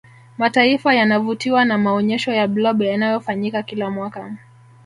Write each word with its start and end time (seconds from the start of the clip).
mataifa 0.37 0.93
yanavutiwa 0.93 1.65
na 1.65 1.77
maonyesho 1.77 2.31
ya 2.31 2.47
blob 2.47 2.81
yanayofanyika 2.81 3.63
kila 3.63 3.89
mwaka 3.89 4.35